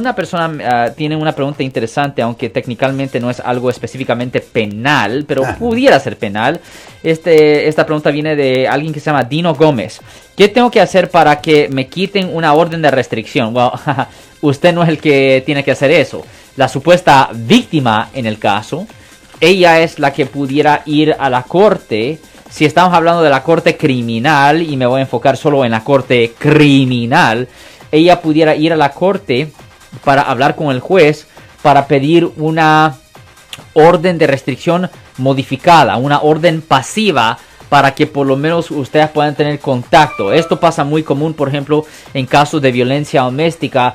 Una 0.00 0.14
persona 0.14 0.50
ah, 0.64 0.90
tiene 0.96 1.14
una 1.14 1.32
pregunta 1.32 1.62
interesante, 1.62 2.22
aunque 2.22 2.48
técnicamente 2.48 3.20
no 3.20 3.28
es 3.28 3.38
algo 3.38 3.68
específicamente 3.68 4.40
penal, 4.40 5.26
pero 5.28 5.42
pudiera 5.58 6.00
ser 6.00 6.16
penal. 6.16 6.58
Este, 7.02 7.68
esta 7.68 7.84
pregunta 7.84 8.10
viene 8.10 8.34
de 8.34 8.66
alguien 8.66 8.94
que 8.94 9.00
se 9.00 9.10
llama 9.10 9.24
Dino 9.24 9.54
Gómez. 9.54 10.00
¿Qué 10.34 10.48
tengo 10.48 10.70
que 10.70 10.80
hacer 10.80 11.10
para 11.10 11.42
que 11.42 11.68
me 11.68 11.86
quiten 11.88 12.34
una 12.34 12.54
orden 12.54 12.80
de 12.80 12.90
restricción? 12.90 13.54
Well, 13.54 13.72
usted 14.40 14.72
no 14.72 14.82
es 14.82 14.88
el 14.88 14.98
que 14.98 15.42
tiene 15.44 15.62
que 15.62 15.72
hacer 15.72 15.90
eso. 15.90 16.24
La 16.56 16.68
supuesta 16.68 17.28
víctima 17.34 18.08
en 18.14 18.24
el 18.24 18.38
caso, 18.38 18.86
ella 19.38 19.80
es 19.80 19.98
la 19.98 20.14
que 20.14 20.24
pudiera 20.24 20.80
ir 20.86 21.14
a 21.18 21.28
la 21.28 21.42
corte. 21.42 22.18
Si 22.48 22.64
estamos 22.64 22.94
hablando 22.94 23.20
de 23.20 23.28
la 23.28 23.42
corte 23.42 23.76
criminal, 23.76 24.62
y 24.62 24.78
me 24.78 24.86
voy 24.86 25.00
a 25.00 25.02
enfocar 25.02 25.36
solo 25.36 25.62
en 25.62 25.72
la 25.72 25.84
corte 25.84 26.32
criminal, 26.38 27.46
ella 27.92 28.22
pudiera 28.22 28.56
ir 28.56 28.72
a 28.72 28.76
la 28.76 28.92
corte 28.92 29.50
para 30.04 30.22
hablar 30.22 30.56
con 30.56 30.70
el 30.70 30.80
juez 30.80 31.26
para 31.62 31.86
pedir 31.86 32.30
una 32.36 32.96
orden 33.74 34.18
de 34.18 34.26
restricción 34.26 34.90
modificada, 35.18 35.96
una 35.96 36.20
orden 36.20 36.62
pasiva 36.62 37.38
para 37.68 37.94
que 37.94 38.06
por 38.06 38.26
lo 38.26 38.36
menos 38.36 38.70
ustedes 38.70 39.08
puedan 39.10 39.34
tener 39.34 39.60
contacto. 39.60 40.32
Esto 40.32 40.58
pasa 40.58 40.82
muy 40.82 41.02
común, 41.02 41.34
por 41.34 41.48
ejemplo, 41.48 41.86
en 42.14 42.26
casos 42.26 42.60
de 42.60 42.72
violencia 42.72 43.22
doméstica. 43.22 43.94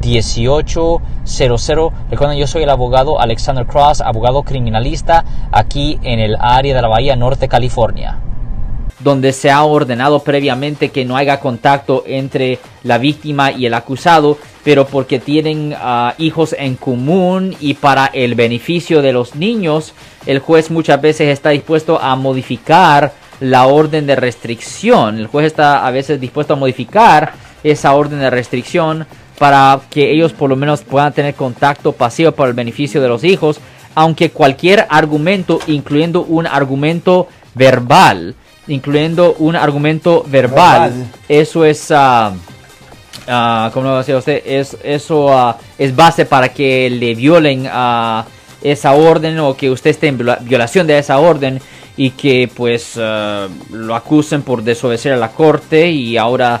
1-800-530-1800. 0.00 1.92
Recuerden, 2.10 2.38
yo 2.38 2.46
soy 2.46 2.62
el 2.62 2.70
abogado 2.70 3.20
Alexander 3.20 3.66
Cross, 3.66 4.00
abogado 4.00 4.42
criminalista 4.42 5.24
aquí 5.52 5.98
en 6.02 6.20
el 6.20 6.36
área 6.40 6.74
de 6.74 6.82
la 6.82 6.88
Bahía 6.88 7.16
Norte, 7.16 7.48
California 7.48 8.18
donde 9.00 9.32
se 9.32 9.50
ha 9.50 9.62
ordenado 9.62 10.20
previamente 10.20 10.90
que 10.90 11.04
no 11.04 11.16
haya 11.16 11.40
contacto 11.40 12.02
entre 12.06 12.58
la 12.82 12.98
víctima 12.98 13.52
y 13.52 13.66
el 13.66 13.74
acusado, 13.74 14.38
pero 14.64 14.86
porque 14.86 15.18
tienen 15.18 15.74
ah, 15.78 16.14
hijos 16.18 16.54
en 16.58 16.76
común 16.76 17.54
y 17.60 17.74
para 17.74 18.06
el 18.06 18.34
beneficio 18.34 19.00
de 19.02 19.12
los 19.12 19.36
niños, 19.36 19.94
el 20.26 20.40
juez 20.40 20.70
muchas 20.70 21.00
veces 21.00 21.28
está 21.28 21.50
dispuesto 21.50 22.00
a 22.00 22.16
modificar 22.16 23.12
la 23.40 23.66
orden 23.66 24.06
de 24.06 24.16
restricción. 24.16 25.18
El 25.18 25.28
juez 25.28 25.46
está 25.46 25.86
a 25.86 25.90
veces 25.90 26.20
dispuesto 26.20 26.54
a 26.54 26.56
modificar 26.56 27.32
esa 27.62 27.94
orden 27.94 28.18
de 28.18 28.30
restricción 28.30 29.06
para 29.38 29.80
que 29.88 30.10
ellos 30.10 30.32
por 30.32 30.50
lo 30.50 30.56
menos 30.56 30.82
puedan 30.82 31.12
tener 31.12 31.34
contacto 31.34 31.92
pasivo 31.92 32.32
para 32.32 32.48
el 32.48 32.54
beneficio 32.54 33.00
de 33.00 33.08
los 33.08 33.24
hijos, 33.24 33.60
aunque 33.94 34.30
cualquier 34.30 34.86
argumento, 34.90 35.60
incluyendo 35.66 36.22
un 36.22 36.46
argumento 36.46 37.28
verbal, 37.54 38.34
incluyendo 38.66 39.34
un 39.38 39.56
argumento 39.56 40.24
verbal. 40.26 40.92
Eso 41.28 41.64
es, 41.64 41.90
uh, 41.90 41.94
uh, 41.94 43.70
¿cómo 43.72 43.88
lo 43.88 43.98
decía 43.98 44.18
usted? 44.18 44.42
Es, 44.44 44.76
eso 44.82 45.26
uh, 45.26 45.54
es 45.78 45.94
base 45.94 46.26
para 46.26 46.48
que 46.50 46.90
le 46.90 47.14
violen 47.14 47.68
a 47.70 48.24
esa 48.62 48.92
orden 48.92 49.38
o 49.38 49.56
que 49.56 49.70
usted 49.70 49.90
esté 49.90 50.08
en 50.08 50.18
violación 50.42 50.86
de 50.86 50.98
esa 50.98 51.18
orden 51.18 51.60
y 51.96 52.10
que 52.10 52.48
pues 52.52 52.96
lo 52.96 53.94
acusen 53.94 54.42
por 54.42 54.62
desobedecer 54.62 55.12
a 55.12 55.16
la 55.16 55.30
corte 55.30 55.88
y 55.90 56.16
ahora 56.16 56.60